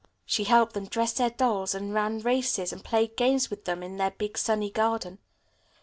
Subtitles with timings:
[0.25, 3.97] She helped them dress their dolls, and ran races and played games with them in
[3.97, 5.19] their big sunny garden.